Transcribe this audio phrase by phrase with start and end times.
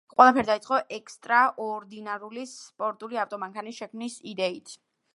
[0.11, 4.79] ყველაფერი დაიწყო ექსტრაორდინარული სპორტული ავტომანქანის შექმნის იდეით.